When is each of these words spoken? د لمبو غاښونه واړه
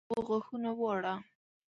د 0.03 0.03
لمبو 0.09 0.21
غاښونه 0.27 0.71
واړه 0.79 1.13